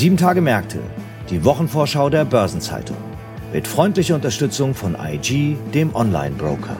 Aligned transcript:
Sieben 0.00 0.16
Tage 0.16 0.40
Märkte, 0.40 0.78
die 1.28 1.44
Wochenvorschau 1.44 2.08
der 2.08 2.24
Börsenzeitung. 2.24 2.96
Mit 3.52 3.68
freundlicher 3.68 4.14
Unterstützung 4.14 4.72
von 4.72 4.96
IG, 4.98 5.58
dem 5.74 5.94
Online-Broker. 5.94 6.74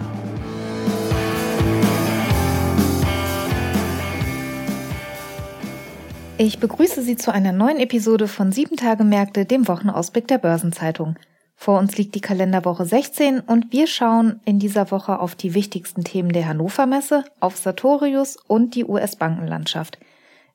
Ich 6.39 6.61
begrüße 6.61 7.03
Sie 7.03 7.17
zu 7.17 7.31
einer 7.31 7.53
neuen 7.53 7.79
Episode 7.79 8.27
von 8.27 8.53
Sieben 8.53 8.77
Tage 8.77 9.05
Märkte, 9.05 9.45
dem 9.45 9.69
Wochenausblick 9.69 10.27
der 10.27 10.39
Börsenzeitung. 10.39 11.17
Vor 11.57 11.79
uns 11.79 11.99
liegt 11.99 12.15
die 12.15 12.23
Kalenderwoche 12.23 12.87
16 12.87 13.41
und 13.41 13.71
wir 13.71 13.87
schauen 13.87 14.41
in 14.47 14.59
dieser 14.59 14.91
Woche 14.91 15.21
auf 15.21 15.35
die 15.35 15.53
wichtigsten 15.53 16.05
Themen 16.05 16.33
der 16.33 16.49
Hannover 16.49 16.87
Messe, 16.87 17.25
auf 17.39 17.59
Sartorius 17.59 18.39
und 18.47 18.75
die 18.75 18.87
US-Bankenlandschaft. 18.87 19.99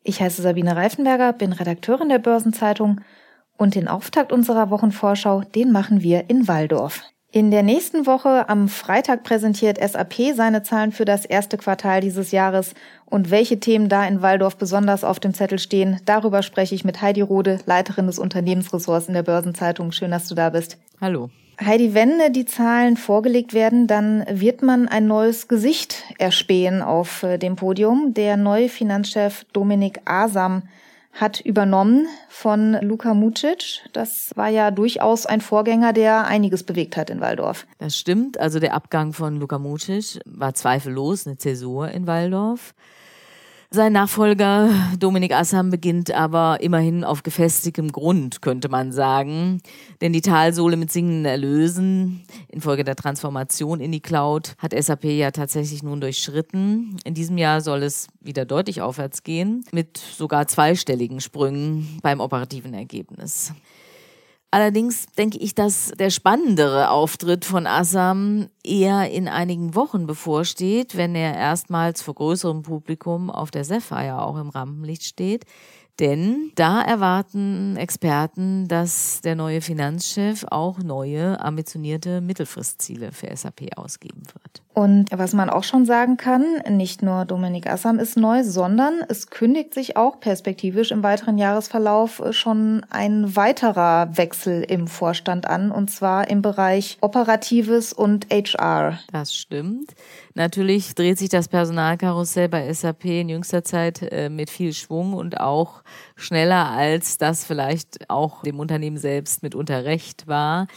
Ich 0.07 0.21
heiße 0.21 0.43
Sabine 0.43 0.75
Reifenberger, 0.75 1.33
bin 1.33 1.51
Redakteurin 1.51 2.09
der 2.09 2.19
Börsenzeitung 2.19 3.01
und 3.57 3.73
den 3.73 3.87
Auftakt 3.87 4.31
unserer 4.31 4.69
Wochenvorschau, 4.69 5.41
den 5.41 5.71
machen 5.71 6.03
wir 6.03 6.29
in 6.29 6.47
Waldorf. 6.47 7.01
In 7.31 7.49
der 7.49 7.63
nächsten 7.63 8.05
Woche 8.05 8.47
am 8.47 8.69
Freitag 8.69 9.23
präsentiert 9.23 9.79
SAP 9.79 10.35
seine 10.35 10.61
Zahlen 10.61 10.91
für 10.91 11.05
das 11.05 11.25
erste 11.25 11.57
Quartal 11.57 12.01
dieses 12.01 12.31
Jahres 12.31 12.75
und 13.05 13.31
welche 13.31 13.59
Themen 13.59 13.89
da 13.89 14.05
in 14.05 14.21
Waldorf 14.21 14.57
besonders 14.57 15.03
auf 15.03 15.19
dem 15.19 15.33
Zettel 15.33 15.57
stehen, 15.57 15.99
darüber 16.05 16.43
spreche 16.43 16.75
ich 16.75 16.85
mit 16.85 17.01
Heidi 17.01 17.21
Rode, 17.21 17.59
Leiterin 17.65 18.05
des 18.05 18.19
Unternehmensressorts 18.19 19.07
in 19.07 19.15
der 19.15 19.23
Börsenzeitung. 19.23 19.91
Schön, 19.91 20.11
dass 20.11 20.27
du 20.27 20.35
da 20.35 20.51
bist. 20.51 20.77
Hallo. 21.01 21.31
Heidi, 21.63 21.93
wenn 21.93 22.33
die 22.33 22.45
Zahlen 22.45 22.97
vorgelegt 22.97 23.53
werden, 23.53 23.87
dann 23.87 24.25
wird 24.29 24.61
man 24.61 24.87
ein 24.87 25.07
neues 25.07 25.47
Gesicht 25.47 26.03
erspähen 26.17 26.81
auf 26.81 27.23
äh, 27.23 27.37
dem 27.37 27.55
Podium. 27.55 28.13
Der 28.13 28.35
neue 28.35 28.67
Finanzchef 28.67 29.45
Dominik 29.53 30.01
Asam 30.05 30.63
hat 31.13 31.39
übernommen 31.39 32.07
von 32.27 32.77
Luka 32.81 33.13
Mucic. 33.13 33.81
Das 33.93 34.31
war 34.35 34.49
ja 34.49 34.69
durchaus 34.69 35.25
ein 35.25 35.39
Vorgänger, 35.39 35.93
der 35.93 36.27
einiges 36.27 36.63
bewegt 36.63 36.97
hat 36.97 37.09
in 37.09 37.21
Waldorf. 37.21 37.65
Das 37.77 37.97
stimmt. 37.97 38.37
Also 38.37 38.59
der 38.59 38.73
Abgang 38.73 39.13
von 39.13 39.37
Luka 39.37 39.57
Mucic 39.57 40.19
war 40.25 40.53
zweifellos 40.53 41.25
eine 41.25 41.37
Zäsur 41.37 41.89
in 41.89 42.05
Waldorf. 42.05 42.73
Sein 43.75 43.91
Nachfolger 43.91 44.69
Dominik 44.99 45.33
Assam 45.33 45.69
beginnt 45.69 46.09
aber 46.09 46.61
immerhin 46.61 47.03
auf 47.03 47.23
gefestigtem 47.23 47.91
Grund, 47.91 48.41
könnte 48.41 48.69
man 48.69 48.93
sagen. 48.93 49.61
Denn 49.99 50.13
die 50.13 50.21
Talsohle 50.21 50.77
mit 50.77 50.93
singenden 50.93 51.25
Erlösen 51.25 52.23
infolge 52.47 52.85
der 52.85 52.95
Transformation 52.95 53.81
in 53.81 53.91
die 53.91 53.99
Cloud 53.99 54.55
hat 54.59 54.73
SAP 54.73 55.03
ja 55.03 55.31
tatsächlich 55.31 55.83
nun 55.83 55.99
durchschritten. 55.99 56.95
In 57.03 57.15
diesem 57.15 57.37
Jahr 57.37 57.59
soll 57.59 57.83
es 57.83 58.07
wieder 58.21 58.45
deutlich 58.45 58.81
aufwärts 58.81 59.23
gehen, 59.23 59.65
mit 59.73 59.97
sogar 59.97 60.47
zweistelligen 60.47 61.19
Sprüngen 61.19 61.99
beim 62.01 62.21
operativen 62.21 62.73
Ergebnis. 62.73 63.51
Allerdings 64.55 65.07
denke 65.17 65.37
ich, 65.37 65.53
dass 65.53 65.91
der 65.99 66.09
spannendere 66.09 66.89
Auftritt 66.89 67.43
von 67.43 67.67
Assam 67.67 68.47
eher 68.63 69.11
in 69.11 69.27
einigen 69.27 69.75
Wochen 69.75 70.07
bevorsteht, 70.07 70.95
wenn 70.95 71.13
er 71.13 71.35
erstmals 71.35 72.01
vor 72.01 72.15
größerem 72.15 72.61
Publikum 72.61 73.29
auf 73.29 73.51
der 73.51 73.65
Sapphire 73.65 74.21
auch 74.21 74.37
im 74.37 74.47
Rampenlicht 74.47 75.03
steht. 75.03 75.43
Denn 75.99 76.53
da 76.55 76.81
erwarten 76.81 77.75
Experten, 77.75 78.69
dass 78.69 79.19
der 79.19 79.35
neue 79.35 79.59
Finanzchef 79.59 80.45
auch 80.49 80.79
neue, 80.79 81.37
ambitionierte 81.41 82.21
Mittelfristziele 82.21 83.11
für 83.11 83.35
SAP 83.35 83.77
ausgeben 83.77 84.23
wird. 84.41 84.64
Und 84.75 85.07
was 85.13 85.31
man 85.31 85.49
auch 85.49 85.63
schon 85.63 85.85
sagen 85.85 86.17
kann, 86.17 86.43
nicht 86.69 87.01
nur 87.01 87.23
Dominik 87.23 87.65
Assam 87.65 87.97
ist 87.97 88.17
neu, 88.17 88.43
sondern 88.43 88.95
es 89.07 89.29
kündigt 89.29 89.73
sich 89.73 89.95
auch 89.95 90.19
perspektivisch 90.19 90.91
im 90.91 91.01
weiteren 91.01 91.37
Jahresverlauf 91.37 92.21
schon 92.31 92.85
ein 92.89 93.37
weiterer 93.37 94.17
Wechsel 94.17 94.63
im 94.63 94.87
Vorstand 94.87 95.47
an, 95.47 95.71
und 95.71 95.89
zwar 95.89 96.29
im 96.29 96.41
Bereich 96.41 96.97
Operatives 96.99 97.93
und 97.93 98.27
HR. 98.29 98.99
Das 99.13 99.33
stimmt. 99.33 99.91
Natürlich 100.33 100.93
dreht 100.93 101.19
sich 101.19 101.29
das 101.29 101.47
Personalkarussell 101.47 102.49
bei 102.49 102.73
SAP 102.73 103.05
in 103.05 103.29
jüngster 103.29 103.63
Zeit 103.63 104.01
äh, 104.01 104.27
mit 104.27 104.49
viel 104.49 104.73
Schwung 104.73 105.13
und 105.13 105.39
auch 105.39 105.83
schneller, 106.17 106.71
als 106.71 107.17
das 107.17 107.45
vielleicht 107.45 108.09
auch 108.09 108.41
dem 108.41 108.59
Unternehmen 108.59 108.97
selbst 108.97 109.41
mitunter 109.41 109.85
recht 109.85 110.27
war. 110.27 110.67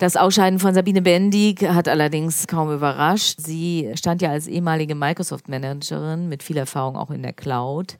Das 0.00 0.16
Ausscheiden 0.16 0.58
von 0.58 0.72
Sabine 0.72 1.02
Bendig 1.02 1.62
hat 1.62 1.86
allerdings 1.86 2.46
kaum 2.46 2.72
überrascht. 2.72 3.29
Sie 3.38 3.90
stand 3.94 4.22
ja 4.22 4.30
als 4.30 4.46
ehemalige 4.46 4.94
Microsoft-Managerin 4.94 6.28
mit 6.28 6.42
viel 6.42 6.56
Erfahrung 6.56 6.96
auch 6.96 7.10
in 7.10 7.22
der 7.22 7.32
Cloud. 7.32 7.98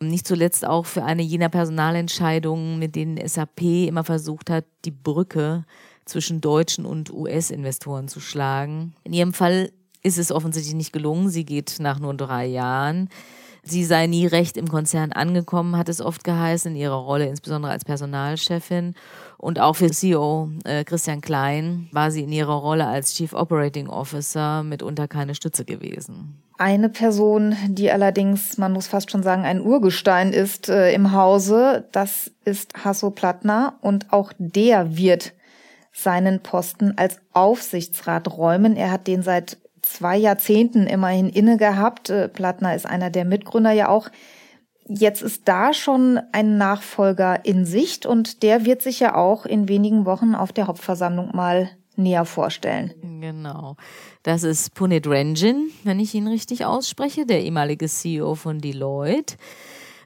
Nicht 0.00 0.26
zuletzt 0.26 0.66
auch 0.66 0.86
für 0.86 1.04
eine 1.04 1.22
jener 1.22 1.48
Personalentscheidungen, 1.48 2.78
mit 2.78 2.94
denen 2.94 3.26
SAP 3.26 3.62
immer 3.62 4.04
versucht 4.04 4.50
hat, 4.50 4.64
die 4.84 4.90
Brücke 4.90 5.64
zwischen 6.04 6.40
deutschen 6.40 6.86
und 6.86 7.12
US-Investoren 7.12 8.08
zu 8.08 8.20
schlagen. 8.20 8.94
In 9.04 9.12
ihrem 9.12 9.32
Fall 9.32 9.70
ist 10.02 10.18
es 10.18 10.32
offensichtlich 10.32 10.74
nicht 10.74 10.92
gelungen. 10.92 11.28
Sie 11.28 11.44
geht 11.44 11.76
nach 11.80 11.98
nur 11.98 12.14
drei 12.14 12.46
Jahren. 12.46 13.08
Sie 13.68 13.84
sei 13.84 14.06
nie 14.06 14.26
recht 14.26 14.56
im 14.56 14.68
Konzern 14.68 15.12
angekommen, 15.12 15.76
hat 15.76 15.88
es 15.88 16.00
oft 16.00 16.24
geheißen, 16.24 16.72
in 16.72 16.76
ihrer 16.76 16.96
Rolle 16.96 17.26
insbesondere 17.26 17.72
als 17.72 17.84
Personalchefin. 17.84 18.94
Und 19.36 19.60
auch 19.60 19.76
für 19.76 19.90
CEO 19.90 20.50
äh, 20.64 20.84
Christian 20.84 21.20
Klein 21.20 21.88
war 21.92 22.10
sie 22.10 22.22
in 22.22 22.32
ihrer 22.32 22.54
Rolle 22.54 22.86
als 22.86 23.14
Chief 23.14 23.32
Operating 23.32 23.88
Officer 23.88 24.62
mitunter 24.62 25.06
keine 25.06 25.34
Stütze 25.34 25.64
gewesen. 25.64 26.42
Eine 26.56 26.88
Person, 26.88 27.54
die 27.68 27.90
allerdings, 27.90 28.58
man 28.58 28.72
muss 28.72 28.88
fast 28.88 29.12
schon 29.12 29.22
sagen, 29.22 29.44
ein 29.44 29.60
Urgestein 29.60 30.32
ist 30.32 30.68
äh, 30.68 30.92
im 30.92 31.12
Hause, 31.12 31.86
das 31.92 32.32
ist 32.44 32.84
Hasso 32.84 33.10
Plattner 33.10 33.74
und 33.80 34.12
auch 34.12 34.32
der 34.38 34.96
wird 34.96 35.34
seinen 35.92 36.40
Posten 36.40 36.94
als 36.96 37.20
Aufsichtsrat 37.32 38.36
räumen. 38.36 38.76
Er 38.76 38.90
hat 38.90 39.06
den 39.06 39.22
seit 39.22 39.58
zwei 39.92 40.16
Jahrzehnten 40.16 40.86
immerhin 40.86 41.28
inne 41.28 41.56
gehabt. 41.56 42.10
Äh, 42.10 42.28
Plattner 42.28 42.74
ist 42.74 42.86
einer 42.86 43.10
der 43.10 43.24
Mitgründer 43.24 43.72
ja 43.72 43.88
auch. 43.88 44.08
Jetzt 44.86 45.22
ist 45.22 45.46
da 45.46 45.74
schon 45.74 46.18
ein 46.32 46.56
Nachfolger 46.56 47.44
in 47.44 47.66
Sicht 47.66 48.06
und 48.06 48.42
der 48.42 48.64
wird 48.64 48.80
sich 48.80 49.00
ja 49.00 49.14
auch 49.14 49.44
in 49.44 49.68
wenigen 49.68 50.06
Wochen 50.06 50.34
auf 50.34 50.52
der 50.52 50.66
Hauptversammlung 50.66 51.36
mal 51.36 51.70
näher 51.96 52.24
vorstellen. 52.24 52.94
Genau. 53.20 53.76
Das 54.22 54.44
ist 54.44 54.74
Punit 54.74 55.06
Ranjin, 55.06 55.70
wenn 55.84 56.00
ich 56.00 56.14
ihn 56.14 56.28
richtig 56.28 56.64
ausspreche, 56.64 57.26
der 57.26 57.42
ehemalige 57.42 57.86
CEO 57.86 58.34
von 58.34 58.60
Deloitte 58.60 59.36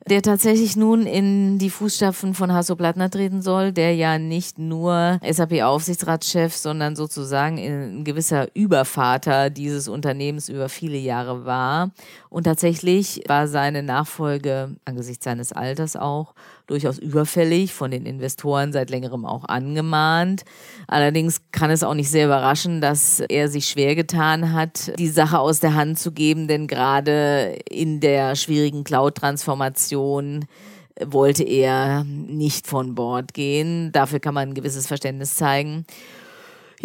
der 0.08 0.22
tatsächlich 0.22 0.76
nun 0.76 1.06
in 1.06 1.58
die 1.58 1.70
Fußstapfen 1.70 2.34
von 2.34 2.52
Hasso 2.52 2.76
Plattner 2.76 3.10
treten 3.10 3.42
soll, 3.42 3.72
der 3.72 3.94
ja 3.94 4.18
nicht 4.18 4.58
nur 4.58 5.20
SAP-Aufsichtsratschef, 5.28 6.54
sondern 6.54 6.96
sozusagen 6.96 7.58
ein 7.58 8.04
gewisser 8.04 8.48
Übervater 8.54 9.50
dieses 9.50 9.88
Unternehmens 9.88 10.48
über 10.48 10.68
viele 10.68 10.98
Jahre 10.98 11.44
war. 11.44 11.90
Und 12.28 12.44
tatsächlich 12.44 13.22
war 13.28 13.46
seine 13.48 13.82
Nachfolge 13.82 14.76
angesichts 14.84 15.24
seines 15.24 15.52
Alters 15.52 15.96
auch 15.96 16.34
durchaus 16.72 16.98
überfällig, 16.98 17.72
von 17.72 17.90
den 17.90 18.06
Investoren 18.06 18.72
seit 18.72 18.90
längerem 18.90 19.24
auch 19.24 19.44
angemahnt. 19.44 20.42
Allerdings 20.88 21.42
kann 21.52 21.70
es 21.70 21.84
auch 21.84 21.94
nicht 21.94 22.10
sehr 22.10 22.26
überraschen, 22.26 22.80
dass 22.80 23.20
er 23.20 23.48
sich 23.48 23.68
schwer 23.68 23.94
getan 23.94 24.52
hat, 24.52 24.98
die 24.98 25.08
Sache 25.08 25.38
aus 25.38 25.60
der 25.60 25.74
Hand 25.74 25.98
zu 25.98 26.12
geben, 26.12 26.48
denn 26.48 26.66
gerade 26.66 27.58
in 27.68 28.00
der 28.00 28.34
schwierigen 28.34 28.84
Cloud-Transformation 28.84 30.46
wollte 31.04 31.44
er 31.44 32.04
nicht 32.04 32.66
von 32.66 32.94
Bord 32.94 33.34
gehen. 33.34 33.92
Dafür 33.92 34.20
kann 34.20 34.34
man 34.34 34.50
ein 34.50 34.54
gewisses 34.54 34.86
Verständnis 34.86 35.36
zeigen. 35.36 35.84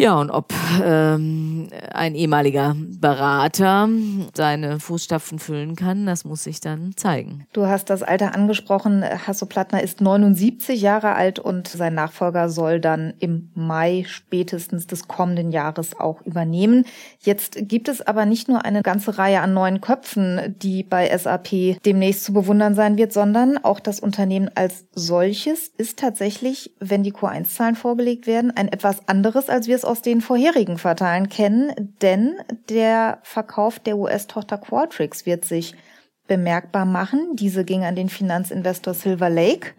Ja, 0.00 0.14
und 0.20 0.30
ob 0.30 0.54
ähm, 0.80 1.66
ein 1.92 2.14
ehemaliger 2.14 2.76
Berater 2.78 3.88
seine 4.32 4.78
Fußstapfen 4.78 5.40
füllen 5.40 5.74
kann, 5.74 6.06
das 6.06 6.24
muss 6.24 6.44
sich 6.44 6.60
dann 6.60 6.92
zeigen. 6.96 7.48
Du 7.52 7.66
hast 7.66 7.90
das 7.90 8.04
Alter 8.04 8.32
angesprochen. 8.32 9.02
Hasso 9.02 9.46
Plattner 9.46 9.82
ist 9.82 10.00
79 10.00 10.80
Jahre 10.80 11.16
alt 11.16 11.40
und 11.40 11.66
sein 11.66 11.94
Nachfolger 11.94 12.48
soll 12.48 12.78
dann 12.78 13.12
im 13.18 13.50
Mai 13.54 14.04
spätestens 14.06 14.86
des 14.86 15.08
kommenden 15.08 15.50
Jahres 15.50 15.98
auch 15.98 16.22
übernehmen. 16.22 16.84
Jetzt 17.18 17.58
gibt 17.62 17.88
es 17.88 18.00
aber 18.00 18.24
nicht 18.24 18.48
nur 18.48 18.64
eine 18.64 18.82
ganze 18.82 19.18
Reihe 19.18 19.40
an 19.40 19.52
neuen 19.52 19.80
Köpfen, 19.80 20.54
die 20.62 20.84
bei 20.84 21.10
SAP 21.16 21.82
demnächst 21.84 22.22
zu 22.22 22.32
bewundern 22.32 22.76
sein 22.76 22.98
wird, 22.98 23.12
sondern 23.12 23.58
auch 23.58 23.80
das 23.80 23.98
Unternehmen 23.98 24.48
als 24.54 24.86
solches 24.92 25.72
ist 25.76 25.98
tatsächlich, 25.98 26.76
wenn 26.78 27.02
die 27.02 27.12
Q1-Zahlen 27.12 27.74
vorgelegt 27.74 28.28
werden, 28.28 28.52
ein 28.54 28.68
etwas 28.68 29.08
anderes, 29.08 29.48
als 29.48 29.66
wir 29.66 29.74
es 29.74 29.87
aus 29.88 30.02
den 30.02 30.20
vorherigen 30.20 30.76
Quartalen 30.76 31.28
kennen, 31.28 31.72
denn 32.02 32.36
der 32.68 33.18
Verkauf 33.22 33.78
der 33.78 33.96
US-Tochter 33.96 34.58
Qualtrics 34.58 35.26
wird 35.26 35.44
sich 35.44 35.74
bemerkbar 36.28 36.84
machen. 36.84 37.34
Diese 37.34 37.64
ging 37.64 37.84
an 37.84 37.96
den 37.96 38.08
Finanzinvestor 38.08 38.94
Silver 38.94 39.30
Lake 39.30 39.72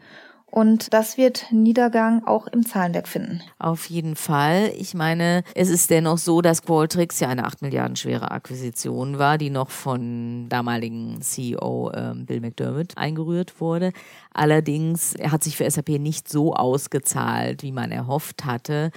Und 0.52 0.94
das 0.96 1.16
wird 1.16 1.46
Niedergang 1.52 2.26
auch 2.26 2.48
im 2.48 2.66
Zahlenwerk 2.66 3.08
finden. 3.08 3.42
Auf 3.60 3.86
jeden 3.86 4.16
Fall. 4.16 4.72
Ich 4.76 4.96
meine, 4.96 5.44
es 5.54 5.70
ist 5.70 5.92
dennoch 5.92 6.18
so, 6.18 6.42
dass 6.42 6.64
Qualtrics 6.64 7.20
ja 7.20 7.28
eine 7.30 7.46
8 7.46 7.62
Milliarden 7.62 7.96
schwere 7.96 8.32
Akquisition 8.32 9.20
war, 9.20 9.38
die 9.38 9.52
noch 9.52 9.70
von 9.70 10.50
damaligen 10.50 11.22
CEO 11.22 11.92
äh, 11.92 12.16
Bill 12.16 12.42
McDermott 12.42 12.98
eingerührt 12.98 13.62
wurde. 13.62 13.92
Allerdings 14.34 15.14
hat 15.22 15.44
sich 15.44 15.56
für 15.56 15.70
SAP 15.70 15.90
nicht 16.00 16.28
so 16.28 16.56
ausgezahlt, 16.56 17.62
wie 17.62 17.72
man 17.72 17.92
erhofft 17.92 18.44
hatte. 18.44 18.90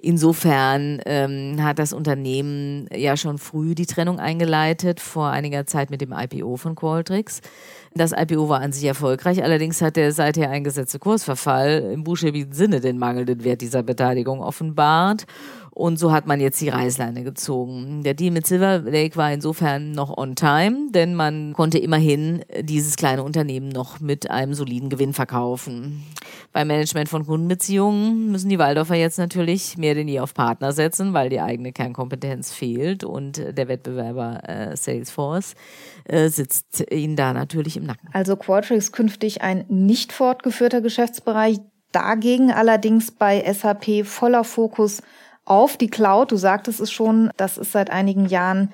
Insofern 0.00 1.00
ähm, 1.06 1.56
hat 1.60 1.80
das 1.80 1.92
Unternehmen 1.92 2.86
ja 2.94 3.16
schon 3.16 3.38
früh 3.38 3.74
die 3.74 3.86
Trennung 3.86 4.20
eingeleitet, 4.20 5.00
vor 5.00 5.30
einiger 5.30 5.66
Zeit 5.66 5.90
mit 5.90 6.00
dem 6.00 6.12
IPO 6.12 6.56
von 6.56 6.76
Qualtrics. 6.76 7.40
Das 7.94 8.12
IPO 8.12 8.48
war 8.48 8.60
an 8.60 8.70
sich 8.70 8.84
erfolgreich, 8.84 9.42
allerdings 9.42 9.82
hat 9.82 9.96
der 9.96 10.12
seither 10.12 10.50
eingesetzte 10.50 11.00
Kursverfall 11.00 11.90
im 11.92 12.04
buchstäblichen 12.04 12.52
Sinne 12.52 12.80
den 12.80 12.98
mangelnden 12.98 13.42
Wert 13.42 13.60
dieser 13.60 13.82
Beteiligung 13.82 14.40
offenbart. 14.40 15.26
Und 15.78 15.96
so 15.96 16.10
hat 16.10 16.26
man 16.26 16.40
jetzt 16.40 16.60
die 16.60 16.70
Reißleine 16.70 17.22
gezogen. 17.22 18.02
Der 18.02 18.14
Deal 18.14 18.32
mit 18.32 18.48
Silver 18.48 18.80
Lake 18.80 19.16
war 19.16 19.32
insofern 19.32 19.92
noch 19.92 20.16
on 20.16 20.34
time, 20.34 20.90
denn 20.90 21.14
man 21.14 21.52
konnte 21.52 21.78
immerhin 21.78 22.44
dieses 22.62 22.96
kleine 22.96 23.22
Unternehmen 23.22 23.68
noch 23.68 24.00
mit 24.00 24.28
einem 24.28 24.54
soliden 24.54 24.88
Gewinn 24.88 25.12
verkaufen. 25.12 26.04
Beim 26.52 26.66
Management 26.66 27.08
von 27.08 27.24
Kundenbeziehungen 27.24 28.32
müssen 28.32 28.48
die 28.48 28.58
Waldorfer 28.58 28.96
jetzt 28.96 29.18
natürlich 29.18 29.78
mehr 29.78 29.87
denn 29.94 30.08
je 30.08 30.20
auf 30.20 30.34
Partner 30.34 30.72
setzen, 30.72 31.14
weil 31.14 31.28
die 31.28 31.40
eigene 31.40 31.72
Kernkompetenz 31.72 32.52
fehlt 32.52 33.04
und 33.04 33.36
der 33.38 33.68
Wettbewerber 33.68 34.48
äh, 34.48 34.76
Salesforce 34.76 35.54
äh, 36.04 36.28
sitzt 36.28 36.84
ihnen 36.90 37.16
da 37.16 37.32
natürlich 37.32 37.76
im 37.76 37.84
Nacken. 37.84 38.08
Also 38.12 38.36
Qualtrics 38.36 38.92
künftig 38.92 39.42
ein 39.42 39.64
nicht 39.68 40.12
fortgeführter 40.12 40.80
Geschäftsbereich, 40.80 41.60
dagegen 41.92 42.50
allerdings 42.50 43.10
bei 43.10 43.40
SAP 43.52 44.06
voller 44.06 44.44
Fokus 44.44 45.02
auf 45.44 45.76
die 45.76 45.88
Cloud. 45.88 46.32
Du 46.32 46.36
sagtest 46.36 46.80
es 46.80 46.92
schon, 46.92 47.30
das 47.36 47.58
ist 47.58 47.72
seit 47.72 47.90
einigen 47.90 48.26
Jahren 48.26 48.72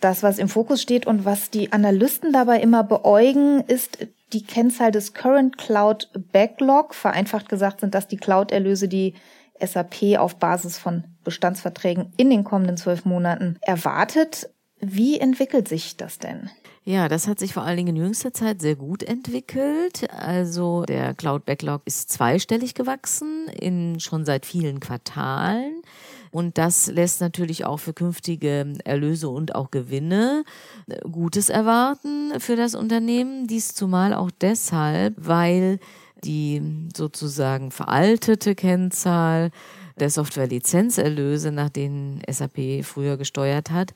das, 0.00 0.22
was 0.22 0.38
im 0.38 0.48
Fokus 0.48 0.82
steht 0.82 1.06
und 1.06 1.24
was 1.24 1.50
die 1.50 1.72
Analysten 1.72 2.32
dabei 2.32 2.60
immer 2.60 2.84
beäugen, 2.84 3.60
ist 3.66 4.06
die 4.32 4.44
Kennzahl 4.44 4.90
des 4.90 5.14
Current 5.14 5.56
Cloud 5.56 6.10
Backlog. 6.32 6.94
Vereinfacht 6.94 7.48
gesagt 7.48 7.80
sind 7.80 7.94
das 7.94 8.08
die 8.08 8.18
Cloud-Erlöse, 8.18 8.88
die 8.88 9.14
SAP 9.64 10.18
auf 10.18 10.36
Basis 10.36 10.78
von 10.78 11.04
Bestandsverträgen 11.24 12.12
in 12.16 12.30
den 12.30 12.44
kommenden 12.44 12.76
zwölf 12.76 13.04
Monaten 13.04 13.58
erwartet. 13.62 14.50
Wie 14.80 15.18
entwickelt 15.18 15.68
sich 15.68 15.96
das 15.96 16.18
denn? 16.18 16.50
Ja, 16.88 17.08
das 17.08 17.26
hat 17.26 17.40
sich 17.40 17.52
vor 17.52 17.64
allen 17.64 17.78
Dingen 17.78 17.96
in 17.96 18.02
jüngster 18.02 18.32
Zeit 18.32 18.60
sehr 18.60 18.76
gut 18.76 19.02
entwickelt. 19.02 20.08
Also 20.12 20.84
der 20.84 21.14
Cloud 21.14 21.44
Backlog 21.44 21.82
ist 21.84 22.10
zweistellig 22.10 22.74
gewachsen 22.74 23.48
in 23.48 23.98
schon 23.98 24.24
seit 24.24 24.46
vielen 24.46 24.78
Quartalen. 24.78 25.82
Und 26.30 26.58
das 26.58 26.86
lässt 26.86 27.20
natürlich 27.20 27.64
auch 27.64 27.78
für 27.78 27.92
künftige 27.92 28.74
Erlöse 28.84 29.28
und 29.28 29.56
auch 29.56 29.72
Gewinne 29.72 30.44
äh, 30.86 31.00
Gutes 31.10 31.48
erwarten 31.48 32.38
für 32.38 32.54
das 32.54 32.76
Unternehmen. 32.76 33.48
Dies 33.48 33.74
zumal 33.74 34.14
auch 34.14 34.30
deshalb, 34.30 35.14
weil 35.16 35.80
die 36.26 36.62
sozusagen 36.94 37.70
veraltete 37.70 38.54
Kennzahl 38.54 39.50
der 39.98 40.10
Software-Lizenzerlöse, 40.10 41.52
nach 41.52 41.70
denen 41.70 42.20
SAP 42.28 42.84
früher 42.84 43.16
gesteuert 43.16 43.70
hat, 43.70 43.94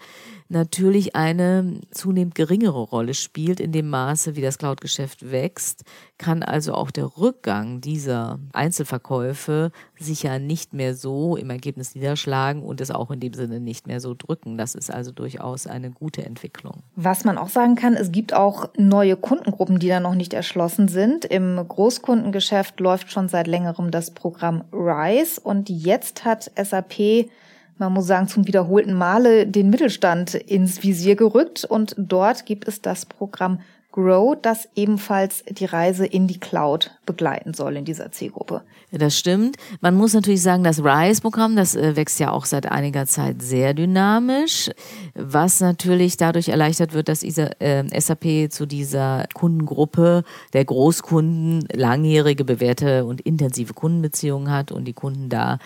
natürlich 0.50 1.14
eine 1.14 1.81
zunehmend 1.93 2.35
geringere 2.35 2.81
Rolle 2.81 3.14
spielt 3.14 3.61
in 3.61 3.73
dem 3.73 3.88
Maße, 3.88 4.37
wie 4.37 4.43
das 4.43 4.58
Cloud-Geschäft 4.58 5.31
wächst, 5.31 5.85
kann 6.19 6.43
also 6.43 6.75
auch 6.75 6.91
der 6.91 7.17
Rückgang 7.17 7.81
dieser 7.81 8.38
Einzelverkäufe 8.52 9.70
sich 9.99 10.25
ja 10.25 10.38
nicht 10.38 10.75
mehr 10.75 10.94
so 10.94 11.37
im 11.37 11.50
Ergebnis 11.50 11.94
niederschlagen 11.94 12.62
und 12.62 12.81
es 12.81 12.91
auch 12.91 13.11
in 13.11 13.20
dem 13.20 13.32
Sinne 13.32 13.61
nicht 13.61 13.87
mehr 13.87 14.00
so 14.00 14.14
drücken. 14.14 14.58
Das 14.58 14.75
ist 14.75 14.93
also 14.93 15.12
durchaus 15.12 15.67
eine 15.67 15.91
gute 15.91 16.25
Entwicklung. 16.25 16.82
Was 16.97 17.25
man 17.25 17.38
auch 17.38 17.49
sagen 17.49 17.76
kann, 17.76 17.94
es 17.94 18.11
gibt 18.11 18.35
auch 18.35 18.69
neue 18.76 19.17
Kundengruppen, 19.17 19.79
die 19.79 19.88
da 19.88 20.00
noch 20.00 20.14
nicht 20.14 20.35
erschlossen 20.35 20.88
sind. 20.88 21.25
Im 21.25 21.56
Großkundengeschäft 21.67 22.81
läuft 22.81 23.12
schon 23.12 23.29
seit 23.29 23.47
längerem 23.47 23.91
das 23.91 24.11
Programm 24.11 24.64
RISE 24.73 25.41
und 25.41 25.70
jetzt 25.70 26.25
hat 26.25 26.50
SAP 26.61 27.29
man 27.81 27.94
muss 27.94 28.06
sagen, 28.06 28.29
zum 28.29 28.47
wiederholten 28.47 28.93
Male 28.93 29.47
den 29.47 29.71
Mittelstand 29.71 30.35
ins 30.35 30.82
Visier 30.82 31.17
gerückt 31.17 31.65
und 31.65 31.94
dort 31.99 32.47
gibt 32.47 32.69
es 32.69 32.82
das 32.82 33.06
Programm 33.06 33.61
Grow, 33.93 34.37
das 34.41 34.69
ebenfalls 34.77 35.43
die 35.49 35.65
Reise 35.65 36.06
in 36.06 36.29
die 36.29 36.38
Cloud 36.38 36.93
begleiten 37.06 37.55
soll 37.55 37.77
in 37.77 37.85
dieser 37.85 38.12
Zielgruppe. 38.12 38.62
Das 38.93 39.19
stimmt. 39.19 39.56
Man 39.81 39.97
muss 39.97 40.15
natürlich 40.15 40.43
sagen, 40.43 40.62
das 40.62 40.85
RISE-Programm, 40.85 41.56
das 41.56 41.75
äh, 41.75 41.97
wächst 41.97 42.21
ja 42.21 42.31
auch 42.31 42.44
seit 42.44 42.71
einiger 42.71 43.06
Zeit 43.06 43.43
sehr 43.43 43.75
dynamisch, 43.75 44.71
was 45.15 45.61
natürlich 45.61 46.17
dadurch 46.17 46.50
erleichtert 46.50 46.93
wird, 46.93 47.09
dass 47.09 47.21
dieser, 47.21 47.61
äh, 47.61 47.83
SAP 48.00 48.53
zu 48.53 48.65
dieser 48.65 49.26
Kundengruppe 49.35 50.23
der 50.53 50.65
Großkunden 50.65 51.67
langjährige, 51.73 52.44
bewährte 52.44 53.05
und 53.05 53.21
intensive 53.21 53.75
Kundenbeziehungen 53.75 54.53
hat 54.53 54.71
und 54.71 54.85
die 54.85 54.93
Kunden 54.93 55.31
da 55.31 55.59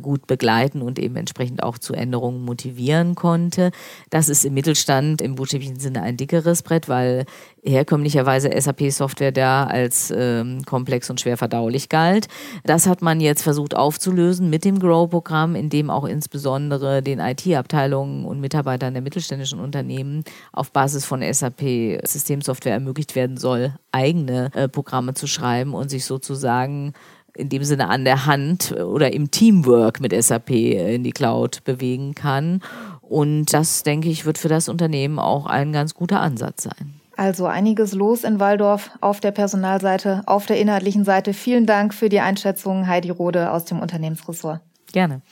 gut 0.00 0.26
begleiten 0.26 0.82
und 0.82 0.98
eben 0.98 1.16
entsprechend 1.16 1.62
auch 1.62 1.78
zu 1.78 1.94
Änderungen 1.94 2.44
motivieren 2.44 3.14
konnte. 3.14 3.70
Das 4.10 4.28
ist 4.28 4.44
im 4.44 4.54
Mittelstand 4.54 5.20
im 5.20 5.36
buchstäblichen 5.36 5.78
Sinne 5.78 6.02
ein 6.02 6.16
dickeres 6.16 6.62
Brett, 6.62 6.88
weil 6.88 7.24
herkömmlicherweise 7.62 8.50
SAP-Software 8.58 9.32
da 9.32 9.64
als 9.64 10.12
ähm, 10.16 10.62
komplex 10.64 11.10
und 11.10 11.20
schwer 11.20 11.36
verdaulich 11.36 11.88
galt. 11.88 12.28
Das 12.64 12.86
hat 12.86 13.02
man 13.02 13.20
jetzt 13.20 13.42
versucht 13.42 13.76
aufzulösen 13.76 14.50
mit 14.50 14.64
dem 14.64 14.78
Grow-Programm, 14.78 15.54
in 15.54 15.68
dem 15.68 15.90
auch 15.90 16.04
insbesondere 16.04 17.02
den 17.02 17.18
IT-Abteilungen 17.18 18.24
und 18.24 18.40
Mitarbeitern 18.40 18.94
der 18.94 19.02
mittelständischen 19.02 19.60
Unternehmen 19.60 20.24
auf 20.52 20.72
Basis 20.72 21.04
von 21.04 21.22
SAP-Systemsoftware 21.22 22.74
ermöglicht 22.74 23.14
werden 23.14 23.36
soll, 23.36 23.74
eigene 23.92 24.50
äh, 24.54 24.68
Programme 24.68 25.14
zu 25.14 25.26
schreiben 25.26 25.74
und 25.74 25.90
sich 25.90 26.04
sozusagen 26.04 26.92
in 27.36 27.48
dem 27.48 27.64
Sinne 27.64 27.88
an 27.88 28.04
der 28.04 28.26
Hand 28.26 28.72
oder 28.72 29.12
im 29.12 29.30
Teamwork 29.30 30.00
mit 30.00 30.12
SAP 30.12 30.50
in 30.50 31.04
die 31.04 31.12
Cloud 31.12 31.64
bewegen 31.64 32.14
kann. 32.14 32.62
Und 33.02 33.52
das, 33.52 33.82
denke 33.82 34.08
ich, 34.08 34.24
wird 34.24 34.38
für 34.38 34.48
das 34.48 34.68
Unternehmen 34.68 35.18
auch 35.18 35.46
ein 35.46 35.72
ganz 35.72 35.94
guter 35.94 36.20
Ansatz 36.20 36.64
sein. 36.64 37.00
Also 37.16 37.46
einiges 37.46 37.94
los 37.94 38.24
in 38.24 38.40
Waldorf 38.40 38.90
auf 39.00 39.20
der 39.20 39.30
Personalseite, 39.30 40.22
auf 40.26 40.46
der 40.46 40.60
inhaltlichen 40.60 41.04
Seite. 41.04 41.32
Vielen 41.32 41.64
Dank 41.64 41.94
für 41.94 42.08
die 42.08 42.20
Einschätzung, 42.20 42.86
Heidi 42.86 43.10
Rode 43.10 43.52
aus 43.52 43.64
dem 43.64 43.80
Unternehmensressort. 43.80 44.60
Gerne. 44.92 45.22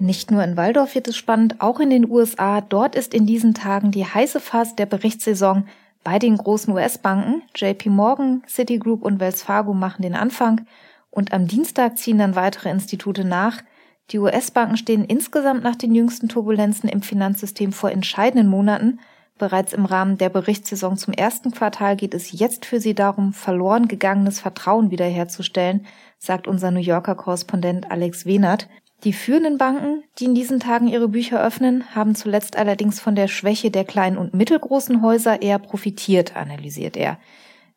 Nicht 0.00 0.30
nur 0.30 0.42
in 0.42 0.56
Waldorf 0.56 0.94
wird 0.94 1.08
es 1.08 1.16
spannend, 1.16 1.60
auch 1.60 1.80
in 1.80 1.90
den 1.90 2.08
USA. 2.10 2.60
Dort 2.60 2.94
ist 2.94 3.14
in 3.14 3.26
diesen 3.26 3.54
Tagen 3.54 3.90
die 3.90 4.04
heiße 4.04 4.40
Phase 4.40 4.74
der 4.76 4.86
Berichtssaison 4.86 5.64
bei 6.04 6.18
den 6.18 6.36
großen 6.36 6.72
US-Banken. 6.72 7.42
JP 7.54 7.90
Morgan, 7.90 8.42
Citigroup 8.46 9.04
und 9.04 9.20
Wells 9.20 9.42
Fargo 9.42 9.74
machen 9.74 10.02
den 10.02 10.14
Anfang 10.14 10.66
und 11.10 11.32
am 11.32 11.46
Dienstag 11.46 11.98
ziehen 11.98 12.18
dann 12.18 12.36
weitere 12.36 12.70
Institute 12.70 13.24
nach. 13.24 13.62
Die 14.10 14.18
US-Banken 14.18 14.76
stehen 14.76 15.04
insgesamt 15.04 15.62
nach 15.62 15.76
den 15.76 15.94
jüngsten 15.94 16.28
Turbulenzen 16.28 16.88
im 16.88 17.02
Finanzsystem 17.02 17.72
vor 17.72 17.90
entscheidenden 17.90 18.48
Monaten. 18.48 19.00
Bereits 19.36 19.72
im 19.72 19.84
Rahmen 19.84 20.18
der 20.18 20.30
Berichtssaison 20.30 20.96
zum 20.96 21.14
ersten 21.14 21.52
Quartal 21.52 21.96
geht 21.96 22.14
es 22.14 22.32
jetzt 22.32 22.64
für 22.64 22.80
sie 22.80 22.94
darum, 22.94 23.32
verloren 23.32 23.86
gegangenes 23.86 24.40
Vertrauen 24.40 24.90
wiederherzustellen, 24.90 25.86
sagt 26.18 26.48
unser 26.48 26.70
New 26.70 26.80
Yorker 26.80 27.14
Korrespondent 27.14 27.90
Alex 27.90 28.26
Wehnert. 28.26 28.68
Die 29.04 29.12
führenden 29.12 29.58
Banken, 29.58 30.02
die 30.18 30.24
in 30.24 30.34
diesen 30.34 30.58
Tagen 30.58 30.88
ihre 30.88 31.08
Bücher 31.08 31.40
öffnen, 31.40 31.94
haben 31.94 32.16
zuletzt 32.16 32.56
allerdings 32.56 32.98
von 32.98 33.14
der 33.14 33.28
Schwäche 33.28 33.70
der 33.70 33.84
kleinen 33.84 34.18
und 34.18 34.34
mittelgroßen 34.34 35.02
Häuser 35.02 35.40
eher 35.40 35.60
profitiert, 35.60 36.36
analysiert 36.36 36.96
er. 36.96 37.18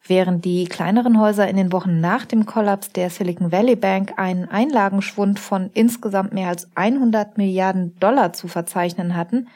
Während 0.07 0.45
die 0.45 0.65
kleineren 0.65 1.19
Häuser 1.19 1.47
in 1.47 1.57
den 1.57 1.71
Wochen 1.71 1.99
nach 1.99 2.25
dem 2.25 2.47
Kollaps 2.47 2.89
der 2.89 3.11
Silicon 3.11 3.51
Valley 3.51 3.75
Bank 3.75 4.13
einen 4.17 4.49
Einlagenschwund 4.49 5.39
von 5.39 5.69
insgesamt 5.75 6.33
mehr 6.33 6.47
als 6.47 6.69
100 6.73 7.37
Milliarden 7.37 7.95
Dollar 7.99 8.33
zu 8.33 8.47
verzeichnen 8.47 9.15
hatten, 9.15 9.47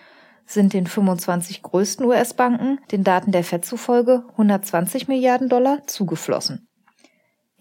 sind 0.45 0.73
den 0.73 0.85
25 0.85 1.63
größten 1.63 2.05
US-Banken 2.05 2.77
den 2.91 3.03
Daten 3.03 3.31
der 3.31 3.43
Fed 3.43 3.65
zufolge 3.65 4.23
120 4.33 5.07
Milliarden 5.07 5.49
Dollar 5.49 5.87
zugeflossen. 5.87 6.67